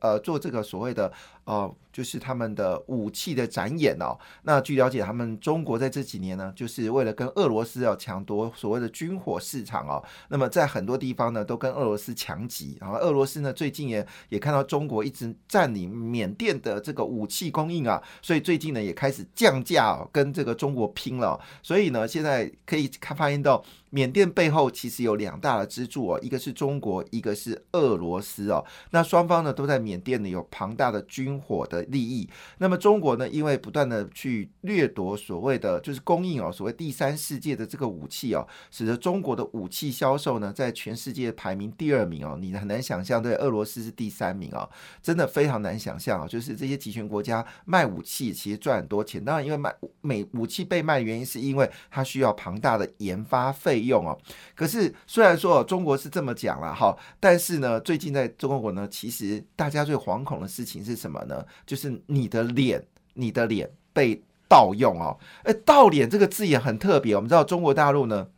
[0.00, 1.10] 呃，做这个所谓的
[1.46, 4.18] 呃，就是他们的武器的展演哦。
[4.42, 10.04] 那据了解，他们中国在这几年呢，就是为了跟俄罗斯要抢夺所谓的军火市场哦。
[10.28, 12.76] 那么在很多地方呢，都跟俄罗斯强击。
[12.80, 21.40] 然后俄罗斯呢，最近也也看到中国一直占领缅甸的这个武器供应啊，所以最近呢，也开始降价哦跟这个中国拼了。
[21.62, 23.64] 所以呢，现在可以看发现到。
[23.90, 28.62] 缅甸背后其实有两大的支柱哦，一个是中国，一个是俄罗斯哦。
[28.90, 32.28] 那双方呢都在缅甸呢有庞大的军火的利益。
[32.58, 42.38] 那么中国呢，因为不断的去掠夺所谓的就是供应哦，所谓第三世界的这个武器哦，使得中国的武器销售呢在全世界排名第二名哦。
[42.40, 44.68] 你很难想象，对俄罗斯是第三名哦，
[45.02, 46.26] 真的非常难想象啊。
[46.26, 53.66] 就是这些集权国家卖武器其实赚很多钱，当然因为卖美武器被卖原因是因为它需要庞大的研发费。
[53.76, 54.16] 费用哦，
[54.54, 61.44] 可是虽然说中国是这么讲了哈，但是呢，最近在中国呢，其实大家最惶恐的事情是什么呢？
[61.66, 65.18] 就是你的脸，你的脸被盗用哦。
[65.44, 68.28] 哎，盗脸这个字眼很特别，我们知道中国大陆呢，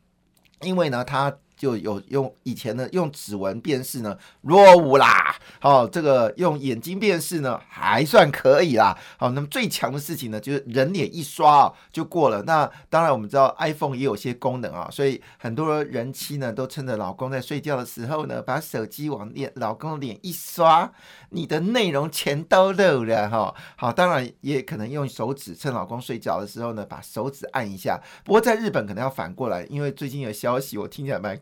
[0.63, 12.45] 因为呢，它就有用以前呢用指纹辨识呢落伍啦，好，这个用眼睛辨识呢还算可以啦，好，那么最强的事情呢就是人脸一刷就过了。
[12.45, 20.93] 那当然我们知道 iPhone 也有些功能啊，所以很多人妻呢都趁着老公在睡觉的时候呢，把手机往脸老公的脸一刷，
[21.31, 23.53] 你的内容全都漏了哈。
[23.77, 28.01] 好，当然也可能用手指趁老公睡觉的时候呢，把手指按一下。
[28.25, 31.37] 不过在日本可能要反过来，因为最近有消息，我听起来蛮。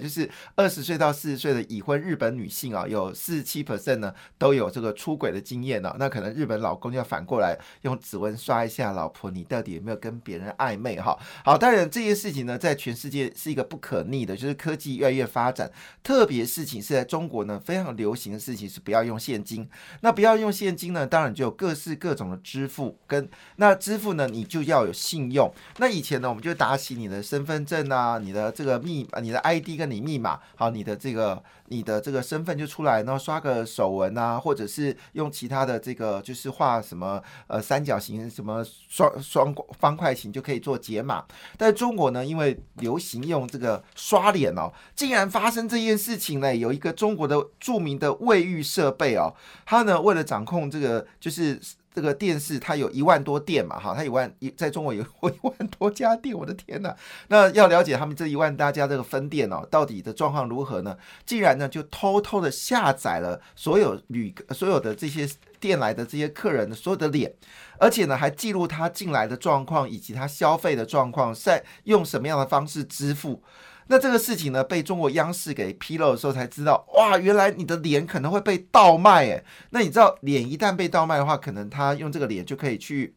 [0.00, 5.94] 就是二十岁到四十岁的已婚日本女性啊，有四十七 percent 呢都有这个出轨的经验呢。
[5.98, 10.98] 那可能日本老公要反过来用指纹刷一下，老婆你到底有没有跟别人暧昧？
[10.98, 15.70] 哈，好，当然这件事情呢，在全世界是一个不可逆的，就是科技越来越发展。
[16.02, 19.68] 特别事情是在中国呢，非常流行的事情是不要用现金。
[20.00, 22.96] 那不要用现金呢，当然就有各式各种的支付。
[23.06, 25.52] 跟那支付呢，你就要有信用。
[25.76, 29.49] 那以前呢，我们就打起你的身份证啊，你的这个密，你的。
[29.54, 41.24] ID 跟你密码，好，你的这个你的这个身份就出来，然后刷个手纹啊，或者是用其他的这个就是画什么呃三角形、什么双双方块形就可以做解码。
[41.56, 49.34] 但中国呢，因为流行用这个刷脸哦，竟然发生这件事情呢，有一个中国的著名的卫浴设备哦，
[49.66, 51.60] 它呢为了掌控这个就是。
[51.92, 56.94] 这个电视它有一万多店嘛，哈，它一万一在中国有 一万多家店，我的天呐！
[57.28, 60.96] 那要了解他们这一万大家这个分店哦，到底的状况如何呢？
[61.26, 65.28] 竟然呢就偷偷的下载了所有旅所有的这些
[65.58, 67.34] 店来的这些客人的所有的脸，
[67.78, 73.42] 而且呢还记录他进来的状况以及他消费的状况，在用什么样的方式支付。
[73.90, 79.44] 那这个事情呢，被中国央视给披露的时候才知道，哇，原来你的脸可能会被盗卖诶。
[79.70, 83.16] 那你知道，脸一旦被盗卖的话，可能他用这个脸就可以去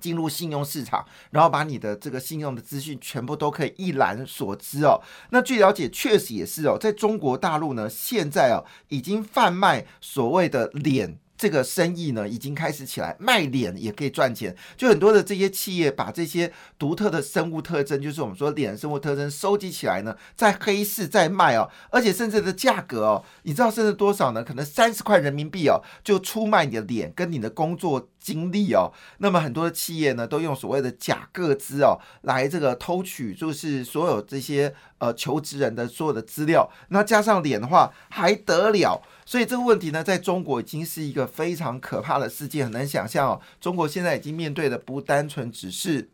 [0.00, 5.02] 进入信用市场，然后把你的这个信用的资讯全部都可以一览所知哦。
[5.32, 11.18] 那据了解，确实也是哦，在中国大陆呢，现在哦已经贩卖所谓的脸。
[11.40, 14.54] 这个生意呢，已经开始起来，卖脸也可以赚钱。
[14.76, 24.44] 就很多的这些企业把这些独特的生物特征，就是我们说脸生物特征收集起来呢，在黑市在卖哦，而且甚至的价格哦，你知道甚至多少呢？
[24.44, 28.92] 可能三十块人民币哦，就出卖你的脸跟你的工作经历哦。
[29.18, 36.70] 那么很多的企业呢，都用所谓的假个资哦，来这个偷取，就是所有这些呃求职人的所有的资料。
[36.90, 39.02] 那加上脸的话，还得了？
[39.24, 43.40] 所以这个问题呢，在中国已经是一个非常可怕的世界，很难想象哦。
[43.60, 46.10] 中国现在已经面对的不单纯只是，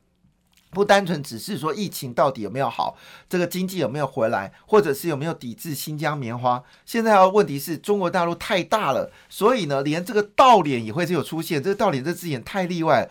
[0.76, 2.98] 不单纯只是说疫情到底有没有好，
[3.30, 6.62] 这个经济有没有回来，或者是有没有抵制新疆棉花。
[6.84, 11.62] 现在要问题是中国大陆太大了，所以呢，连这个倒脸也会是有出现。
[11.62, 13.08] 这个倒脸这字眼太例外。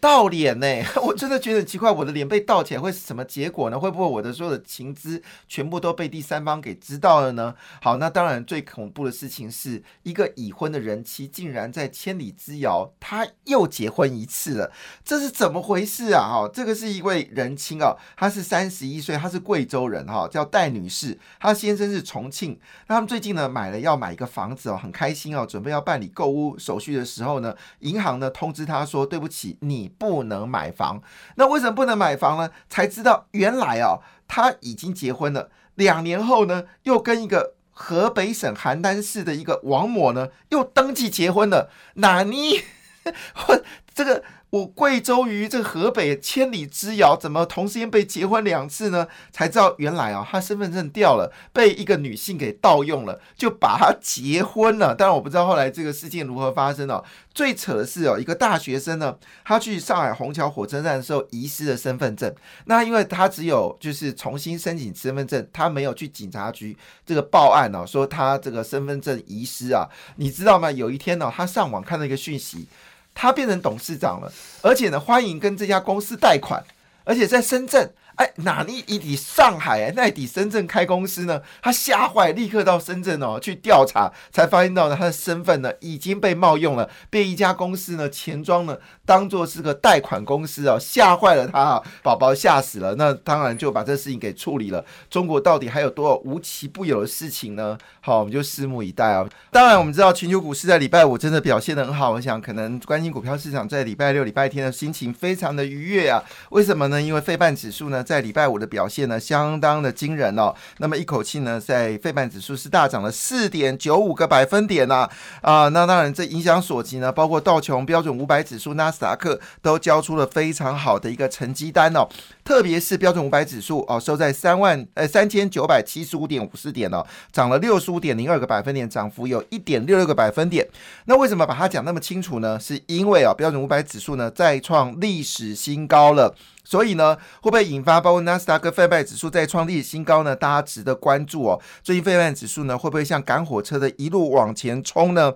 [0.00, 0.66] 倒脸呢？
[1.02, 3.78] 我真的觉得很奇怪，我的脸被倒起来会是什么结果呢？
[3.78, 7.54] 会不会我的所有的情资全部都被第三方给知道了呢？
[7.80, 14.72] 好，那当然最恐怖的事情是一个已婚的人妻竟然在千里之遥，他又结婚一次了，
[15.04, 16.22] 这是怎么回事啊？
[16.28, 29.85] 哈，这个是一位人妻哦，她是三十一岁，她是贵州人哈，叫戴女士，她先生是重庆，那他们最近呢买了要买一个房子哦，很开心哦，准备要办理购物手续的时候呢，银行呢通知他说，对不起，你。
[29.88, 31.02] 不能买房，
[31.36, 32.50] 那为什么不能买房呢？
[32.68, 41.70] 才知道原来啊，他已经结婚了，两年后呢，又跟一个河北省邯郸市的一个王某呢，又登记结婚了。
[41.94, 42.62] 哪尼？
[43.48, 43.62] 我
[43.94, 44.22] 这个。
[44.64, 49.08] 贵州于这河北千里之遥，怎么同时间被结婚两次呢？
[49.32, 54.94] 才知道原来啊，他身份证掉了，被一个女性给盗用了，就把他结婚了。
[54.94, 57.04] 当然我不知道后来这个事件如何发生哦。
[57.34, 59.14] 最扯的是哦，一个大学生呢，
[59.44, 62.34] 他去上海虹桥火车站的时候遗失了身份证。
[62.64, 66.74] 那因为他只有就是重新申请身份证，他没有去警察局
[67.04, 69.86] 这个报案哦，说他这个身份证遗失啊。
[70.16, 70.70] 你知道吗？
[70.70, 72.68] 有一天呢，他上网看到一个讯息。
[73.16, 74.30] 他变成董事长了，
[74.62, 76.62] 而且呢，欢迎跟这家公司贷款，
[77.02, 77.90] 而且在深圳。
[78.16, 81.42] 哎，哪里一抵上海哎，那抵深圳开公司呢？
[81.62, 92.94] 他吓坏，立刻到深圳哦去调查，才发现到呢他的身份呢已经被冒用了，被一家公司呢钱庄呢当做是个贷款公司哦，吓坏了他啊，宝宝吓死了。
[92.94, 94.82] 那当然就把这事情给处理了。
[95.10, 97.76] 中国到底还有多少无奇不有的事情呢？
[98.00, 99.28] 好，我们就拭目以待啊。
[99.50, 106.24] 当然，我们知道全球股市在礼拜五真的表现的很好，我想可能关心股票市场在礼拜六、礼拜天的心情非常的愉悦啊。
[106.48, 107.02] 为什么呢？
[107.02, 108.05] 因为费半指数呢。
[108.06, 110.54] 在礼拜五的表现呢，相当的惊人哦。
[110.78, 115.08] 那么一口气呢，在费半指数是大涨了四点九五个百分点呐
[115.42, 115.68] 啊。
[115.68, 122.08] 那当然，这影响所及呢，包括道琼标准五百指数、纳斯达克都交出了非常好的一个成绩单哦。
[122.44, 130.64] 特别是标准五百指数哦，收在三万呃三千九百七十五点五四点哦，涨了六十五点零二个百分点，涨幅有一点六六个百分点。
[131.06, 132.58] 那为什么把它讲那么清楚呢？
[132.60, 136.34] 是因为啊，标准五百指数呢再创历史新高了。
[136.66, 140.34] 所以呢，会不会引发包括纳斯达克费半指数在创历史新高呢？
[140.34, 141.62] 大家值得关注哦。
[141.84, 145.32] 最近费半指数呢，会不会像赶火车的一路往前冲呢？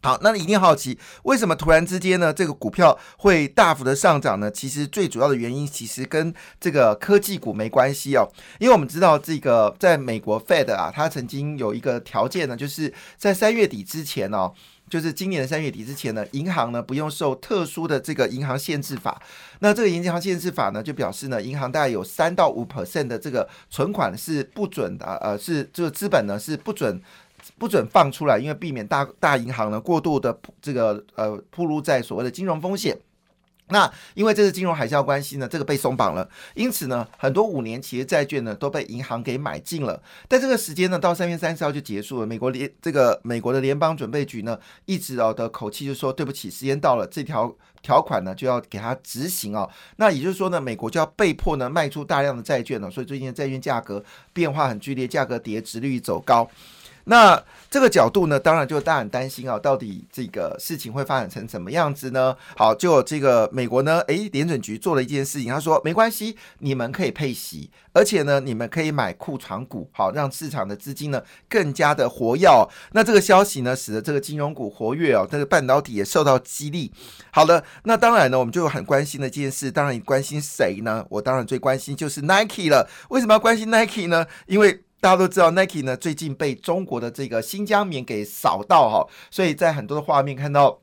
[0.00, 4.48] 好，那你一定好奇，为什么突然之间呢，这个股票会大幅的上涨呢？
[4.50, 8.28] 其实最主要的原因，其实跟这个科技股没关系哦。
[8.60, 14.52] 因为我们知道，这个在美国 Fed 啊，它曾经有一个条件呢，就是在三月底之前哦。
[14.88, 19.20] 就是今年的三月底之前呢，银行呢不用受特殊的这个银行限制法。
[19.58, 26.98] 那这个银行限制法呢，就表示呢，银行大概有三到五 percent 的这个存款是不准的，呃，是这个资本呢是不准
[27.56, 32.98] 不准放出来，因为避免大大银行呢过度的这个呃铺露在所谓的金融风险。
[33.70, 40.02] 那因为这是金融海啸关系呢，这个被松绑了，因此呢，很多五年期的债券呢都被银行给买进了。
[40.26, 42.26] 但这个时间呢，到三月三十号就结束了。
[42.26, 49.68] 美国联这个美国的联邦准备局呢，一直哦的口气就说对不起，时间到了，这条条款呢就要给它执行哦。
[49.96, 52.90] 那也就是说呢，美国就要被迫呢卖出大量的债券了。
[52.90, 54.02] 所以最近的债券价格
[54.32, 56.48] 变化很剧烈，价格跌，值率走高。
[57.08, 62.34] 那这个角度呢，当然就大家很担心啊，到底这个事情会发展成什么样子呢？
[62.56, 72.48] 好，就这个美国呢，诶，联准局做了一件事情，他说没关系，你们可以配息，而且呢，你们可以买库藏股，好，让市场的资金呢更加的活跃。
[72.92, 76.92] 那这个消息呢，使得这个金融股活跃哦，这个半导体也受到激励。
[77.30, 81.04] 好了，那当然呢，我们就很关心的一件事，当然你关心谁呢？
[81.10, 82.88] 我当然最关心就是 Nike 了。
[83.10, 84.26] 为什么要关心 Nike 呢？
[84.46, 90.80] 因为大家都知道，Nike 呢最近被中国的这个新疆棉给扫到哈，所以在很多的画面看到。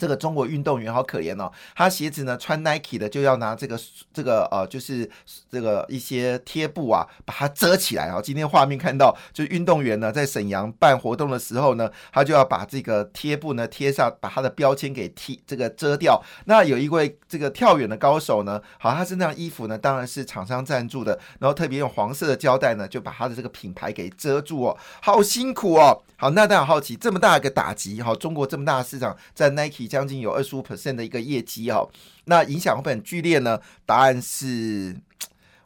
[0.00, 3.78] 这个中国运动员好可怜哦，他鞋子呢穿 Nike 的就要拿这个
[4.14, 5.08] 这个呃，就是
[5.50, 8.18] 这个一些贴布啊，把它遮起来啊。
[8.22, 16.22] 今天画面看到，就运动员呢在沈阳办活动的时候呢，他就要把这个贴布呢贴上，把他的标签给贴这个遮掉。
[16.46, 26.02] 那有一位这个跳远的高手呢，好，他身上衣服呢当然是厂商赞助的，然后特别用黄色的胶带呢就把他的这个品牌给遮住哦，好辛苦哦。
[26.16, 31.84] 好，那大家好奇，这么大一个打击，哈，中国这么大的市场，在 Nike 将近有二十五 percent 的一个业绩，哈，
[32.26, 33.60] 那影响会不会很剧烈呢？
[33.84, 34.96] 答案是，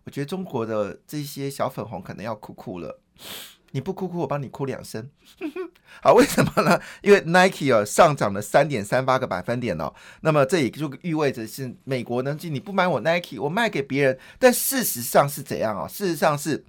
[0.04, 2.99] 我觉得中国的这些小粉红可能要哭哭了。
[3.73, 5.11] 你不哭哭，我帮你哭两声。
[6.02, 6.81] 好，为什么呢？
[7.02, 14.19] 因为 Nike 啊上涨了三点三八个百分点哦，那么这也就意味着是美国呢，就你不买我 Nike，我卖给别人。
[14.38, 15.87] 但事实上是怎样啊？
[15.87, 16.64] 事实上是。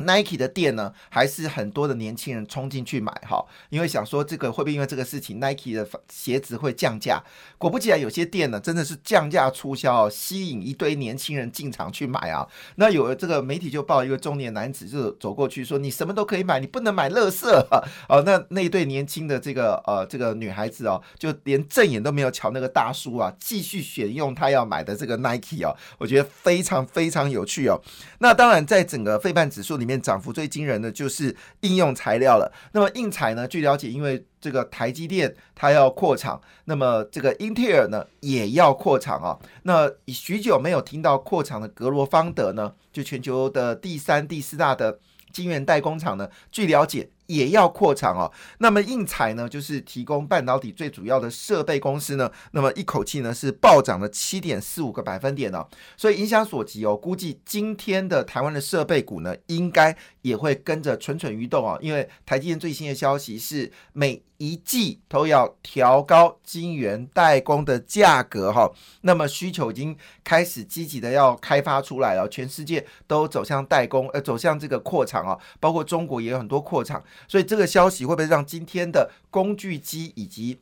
[0.00, 7.22] Nike 的店呢，还是很多的年轻人冲进去买哈，因为想说这个会不会因为这个事情，Nike 的鞋子会降价？
[7.58, 12.48] 果不其然，有些店呢真的是降价促销，吸引一堆年轻人进场去买啊。
[12.76, 17.66] 那有这个媒体就报一个中年男子就走过去说：“你什么都可以买，你不能买乐色。”
[18.08, 27.78] 哦，那那一对年轻的这个呃这个女孩子哦，就连正眼都没有瞧那个大叔啊，继续选用他要买的这个 Nike 哦，我觉得非常非常有趣哦。
[28.20, 29.89] 那当然，在整个费半指数里。
[29.98, 32.52] 涨幅最惊人的就是应用材料了。
[32.72, 33.48] 那么硬材呢？
[33.48, 39.38] 据了解，因为这个台积电它要扩厂，那么这个英特尔呢也要扩厂啊。
[39.62, 44.98] 那许久没有听到扩厂的格罗方德呢，就全球的第三、第四大的
[45.32, 47.08] 晶圆代工厂呢，据了解。
[47.30, 48.30] 也要扩厂哦。
[48.58, 52.30] 那么应材呢，就是提供半导体最主要的设备公司呢。
[52.52, 55.64] 那么一口气呢是暴涨了七点四五个百分点呢。
[55.96, 61.78] 所以影响所及哦，估计今天的台湾的设备股呢，应该也会跟着蠢蠢欲动哦。
[61.80, 68.70] 因为台积电最新的消息是每一季都要调高晶圆代工的价格哈。
[69.02, 77.02] 那么需求已经开始积极的要开发出来了，全世界都走向代工，呃，走向这个扩厂啊，包括中国也有很多扩厂。
[77.28, 80.58] 所以这个消息会不会让今天的工具机以及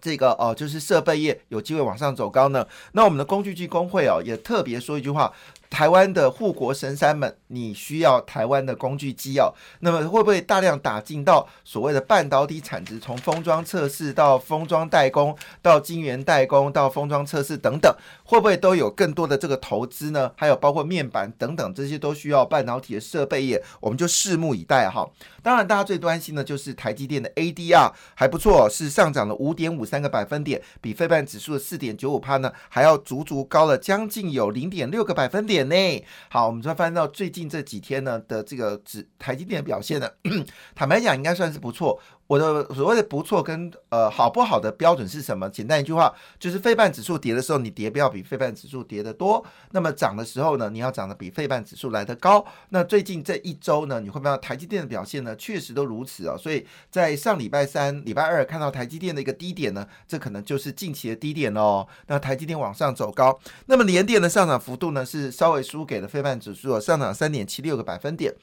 [0.00, 2.66] 这个哦，就是设备业有机会往上走高呢？
[2.92, 5.32] 那我们的工具机工会哦，也特别说一句话。
[5.68, 9.52] 台湾的护国神山们，你需要台湾的工具机哦。
[9.80, 20.30] 那么会不会大量打进到所谓的半导体产值，从封装测试到封装代工，到晶圆代工，到封装测试等等，会不会都有更多的这个投资呢？
[20.36, 25.08] 还有包括面板等等，这些都需要半导体的设备业，我们就拭目以待哈。
[25.42, 35.68] 当然，大家最关心的就是台积电的 ADR 还不错，是上涨了五点五三个百分点，比非半指数的四点九五帕呢，还要足足高了将近有零点六个百分点。
[35.68, 40.08] 呢好，我们再翻到最近这几天呢的这个指台积电的表现呢，
[40.74, 42.00] 坦白讲应该算是不错。
[42.26, 45.48] 我的所谓的不错跟呃好不好的标准是什么？
[45.48, 49.40] 简单一句话，就是费半指数跌的时候，你跌不要比费半指数跌得多；
[49.70, 52.44] 那么涨的时候呢，你要涨得比费半指数来得高。
[52.70, 56.36] 那最近这一周呢，你会发现台积电的表现呢，确实都如此啊。
[56.36, 61.86] 所以在上礼拜三、礼拜二看到台积电的一个低点呢，这可能就是近期的低点哦。
[62.08, 68.34] 那台积电往上走高，那么连电的上涨幅度呢，是稍微输给了费半指数，上涨三点七六个百分点。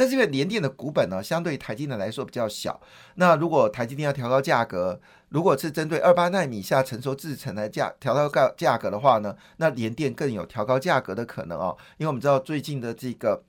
[0.00, 2.80] 但是因为联电的股本呢，相对台积电来说比较小。
[3.16, 11.76] 那如果台积电要调高价格，如果是针对二八纳米下成熟制程的价调高价价格的话呢，那联电更有调高价格的可能哦。
[11.98, 13.42] 因为我们知道最近的这个。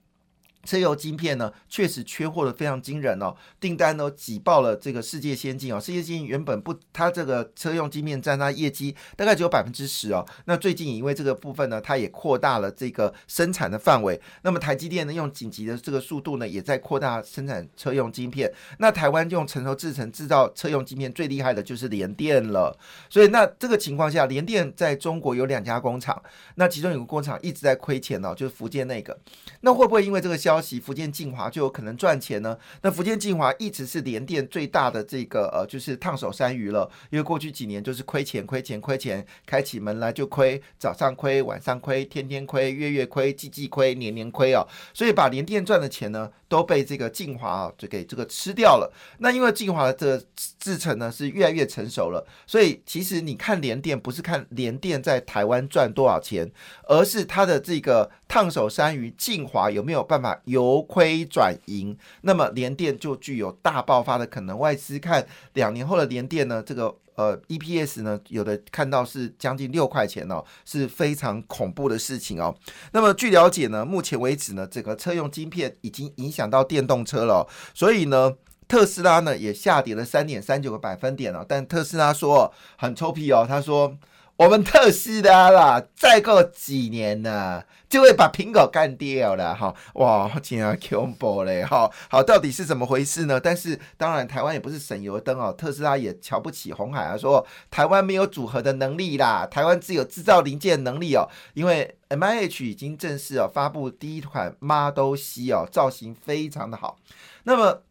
[0.63, 5.79] 车用晶片呢，确实缺货的非常惊人哦，订单呢挤爆了这个世界先进哦。
[5.79, 10.25] 世界先进原本不，它这个车用晶片占它业绩大概只有百分之十哦。
[10.45, 14.19] 那最近因为这个部分呢，它也扩大了这个生产的范围。
[14.43, 18.51] 那么台积电呢，用紧急的这个速度呢，也在扩大生产车用晶片。
[18.79, 22.77] 那台湾用成熟制程制造车用晶片最厉害的就是联电了。
[23.09, 26.21] 所以那这个情况下，联电在中国有两家工厂，
[26.55, 29.17] 那其中有个工厂一直在亏钱哦，就是福建那个。
[29.61, 32.57] 那会不会因为这个消消息，福建晋华就有可能赚钱呢？
[32.81, 36.91] 那福建晋华一直是联电最大的这个呃，就是烫手山芋了。
[37.09, 44.67] 因为过去几年就是亏钱、亏钱、亏钱，开起门来就亏，早上亏，晚上亏，天天亏，月月亏，季季亏，年年亏哦。
[44.93, 48.91] 所以把联电赚的钱呢，都被这个晋华啊就给这个吃掉了。
[49.19, 50.25] 那因为晋华的这个
[50.59, 56.51] 制程呢是越来越成熟了，所以其实你看联电不是看联电在台湾赚多少钱，
[56.89, 60.40] 而是它的这个烫手山芋晋华有没有办法。
[60.45, 64.57] 由亏转盈，那么联电就具有大爆发的可能。
[64.57, 72.55] 外资看两年后的联电呢，这个呃 EPS 呢，有的看到是将近六块钱哦，是非常恐怖的事情哦。
[72.91, 78.33] 那么据了解呢，目前为止呢，这个车用晶片已经影响到电动车了，所以呢，
[78.67, 81.45] 特斯拉呢也下跌了三点三九个百分点了。
[81.47, 83.97] 但特斯拉说很臭屁哦，他说。
[84.41, 89.71] 我们特斯拉啦，再过几年呢，就会把苹果干掉了哈！
[89.93, 91.87] 哇，真啊恐怖嘞哈！
[92.09, 93.39] 好，到底是怎么回事呢？
[93.39, 101.29] 但是当然，台湾也不是省油灯哦，特斯拉也瞧不起红海啊，说台湾没有组合的能力啦，台湾只有制造零件能力哦。
[101.53, 106.97] 因为 M I H 已经正式哦发布第一款 Model C 哦，造型非常的好。
[107.43, 107.83] 那么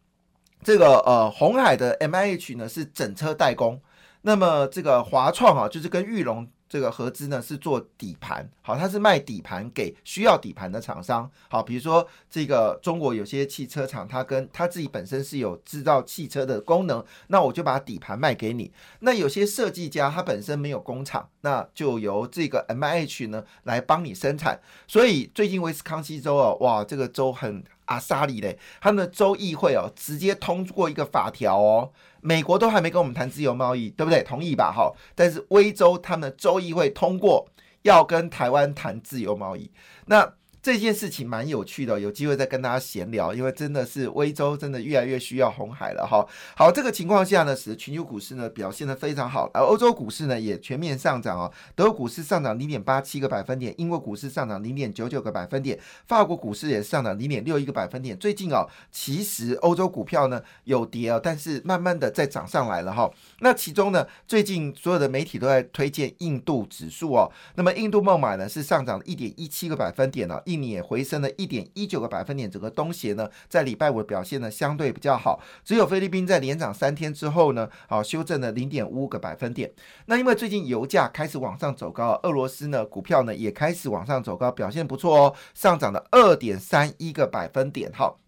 [0.61, 3.79] 这个呃红海的 M I H 呢是整车代工。
[4.21, 18.71] 那么这个华创啊，就是跟玉龙这个合资呢，是做底盘，好，它是卖底盘给需要底盘的厂商，好，比如说这个中国有些汽车厂，它跟它自己本身是有制造汽车的功能，那我就把底盘卖给你。
[18.99, 24.61] 那有些设计家他本身没有工厂，那就由这个 M I H 呢来帮你生产。
[24.87, 27.63] 所以最近威斯康西州啊，哇，这个州很。
[27.91, 34.23] 阿萨里嘞，他们的州议会哦，直接通过一个法条哦，美国都还没跟我们谈自由贸易，对不对？
[34.23, 34.71] 同意吧？
[34.71, 37.47] 哈，但是威州他们的州议会通过
[37.81, 39.71] 要跟台湾谈自由贸易，
[40.05, 40.33] 那。
[40.61, 46.23] 这件事情蛮有趣的，有机会再跟大家闲聊，因为真的是威州真的越来越需要红海了哈。
[46.55, 51.51] 好，这个情况下呢，使得全球股市呢表现的非常好，而欧洲股市呢也全面上涨哦。
[51.75, 58.15] 德国股市上涨零点八七个百分点，英国股市上涨零点九九个百分点，法国股市也上涨零点六一个百分点。
[58.15, 63.09] 最近哦，其实欧洲股票呢有跌哦，但是慢慢的在涨上来了哈。
[63.39, 70.39] 那其中呢，最近所有的媒体都在推荐印度指数哦，那么印度孟买呢是上涨一点一七个百分点了。
[70.51, 79.71] 印尼也回升了一点一九个百分点，整个东协呢在礼拜五的表现呢相对比较好，只有菲律宾在连涨三天之后呢，好修正了零点五个百分点。
[80.07, 88.20] 那因为最近油价开始往上走高，俄罗斯呢股票呢也开始往上走高，表现不错哦，上涨了二点三一个百分点，哈。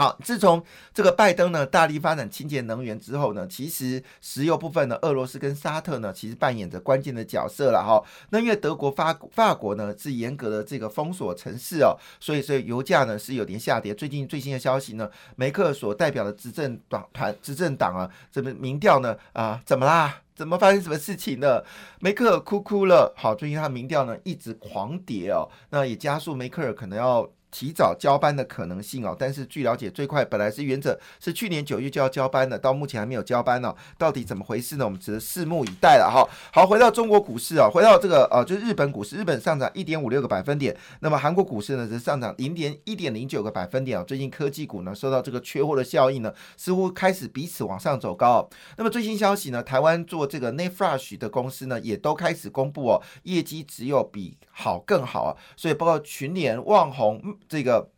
[0.00, 0.64] 好，自从
[0.94, 8.02] 这个拜登呢大力发展清洁能源之后呢，其实石油部分呢，俄罗斯跟沙特呢，其实扮演着关键的角色了哈。
[8.30, 13.94] 那因为德国、法法国呢是严格的这个封锁城市哦，所以所以油价呢是有点下跌。
[13.94, 20.22] 最近最新的消息呢，梅克尔所代表的执政党团执政党啊，这个民调呢啊，怎么啦？
[20.34, 21.62] 怎么发生什么事情了？
[21.98, 23.12] 梅克尔哭哭了。
[23.18, 27.28] 好，最近他民调呢一直狂跌哦，那也加速梅克尔可能要。
[27.50, 34.84] 提早交班的可能性哦，但是据了解，最快本来是原则是去年九月就要交班的，到目前还没有交班呢，到底怎么回事呢？
[34.84, 36.28] 我们只是拭目以待了哈。
[36.52, 44.04] 好，回到中国股市啊，回到这个呃，就是日本股市，日本上涨一点五六个百分点，那么韩国股市呢是上涨零点一点零九个百分点啊。
[44.04, 48.48] 最近科技股呢受到这个缺货的效应呢，似乎开始彼此往上走高。
[48.76, 57.38] 那么最新消息呢，台湾做这个 n e f r a s h 的公司呢，也都开始公布哦，业绩只有比好更好啊，所以包括群联、旺宏。
[57.48, 57.90] 这个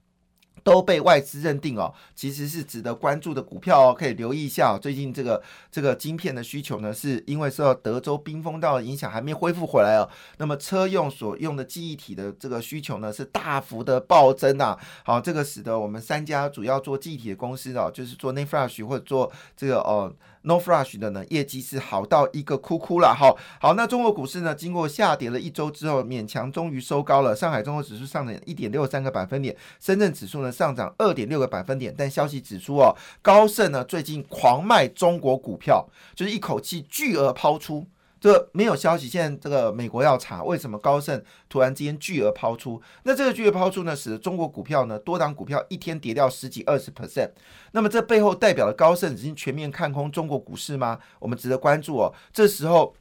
[0.64, 4.78] 都被外资认定哦，其实是值得关注的股票哦，可以留意一下。
[4.80, 10.08] 最近这个这个晶片的需求呢，是因为受到德州冰封道的影响，还没恢复回来哦。
[10.38, 14.78] 那么车用所用的记忆体的这个需求呢，是大幅的暴增啊。
[15.04, 20.14] 好，这个使得我们三家主要做记忆体的公司哦，就是做 Nefresh 或者做这个哦。
[20.42, 23.34] No Flash 的呢，业绩是好到一个哭哭了哈。
[23.60, 27.34] 好，那中国股市呢，经过下跌了一周之后，勉强终于收高了。
[27.34, 31.94] 上海综合指数上涨一点六三个百分点，深圳指数呢上涨二点六个百分点。
[31.96, 37.86] 但消息指出哦，高盛呢最近狂卖中国股票，就是一口气巨额抛出。
[38.22, 42.80] 这没有消息，现在这个美国要查为什么高盛突然之间巨额抛出？
[43.02, 47.32] 那这个巨额抛出呢，使得中国股票呢多档股票一天跌掉十几二十 percent。
[47.72, 51.00] 那么这背后代表了高盛已经全面看空中国股市吗？
[51.18, 52.14] 我们值得关注哦。
[52.32, 52.94] 这时候，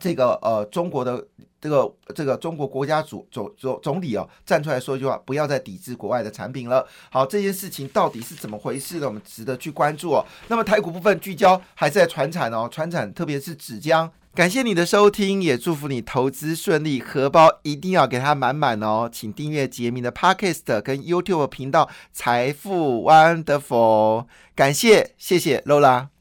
[0.00, 1.24] 这个呃中国的
[1.60, 6.86] 这个这个中国国家主总总总理哦站出来说一句话，不要再抵制国外的产品了。
[7.10, 9.06] 好，这件事情到底是怎么回事呢？
[9.06, 10.24] 我们值得去关注哦。
[10.48, 14.10] 那么台股部分聚焦还是在船产哦，船产特别是纸浆。
[14.34, 19.08] 感谢你的收听，也祝福你投资顺利，荷包一定要给它满满哦！
[19.10, 24.22] 请订阅杰明的 Podcast 跟 YouTube 频道《财富 Wonderful》，
[24.56, 26.13] 感谢，谢谢 Lola。